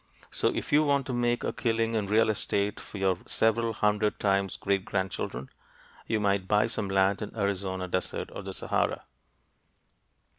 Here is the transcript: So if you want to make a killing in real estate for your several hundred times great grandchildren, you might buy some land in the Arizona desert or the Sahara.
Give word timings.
So 0.31 0.47
if 0.47 0.71
you 0.73 0.81
want 0.83 1.05
to 1.05 1.13
make 1.13 1.43
a 1.43 1.53
killing 1.53 1.93
in 1.93 2.07
real 2.07 2.31
estate 2.31 2.79
for 2.79 2.97
your 2.97 3.19
several 3.27 3.71
hundred 3.71 4.19
times 4.19 4.57
great 4.57 4.83
grandchildren, 4.83 5.51
you 6.07 6.19
might 6.19 6.47
buy 6.47 6.65
some 6.65 6.89
land 6.89 7.21
in 7.21 7.29
the 7.29 7.39
Arizona 7.41 7.87
desert 7.87 8.31
or 8.33 8.41
the 8.41 8.51
Sahara. 8.51 9.03